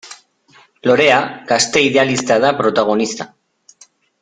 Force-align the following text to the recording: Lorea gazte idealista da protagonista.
Lorea 0.89 1.19
gazte 1.51 1.85
idealista 1.89 2.39
da 2.47 2.51
protagonista. 2.63 3.31